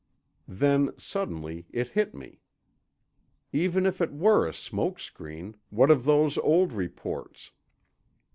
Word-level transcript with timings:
Then 0.47 0.97
suddenly 0.97 1.67
it 1.69 1.89
hit 1.89 2.15
me. 2.15 2.41
Even 3.53 3.85
if 3.85 4.01
it 4.01 4.11
were 4.11 4.47
a 4.47 4.51
smoke 4.51 4.97
screen, 4.97 5.53
what 5.69 5.91
of 5.91 6.05
those 6.05 6.39
old 6.39 6.73
reports? 6.73 7.51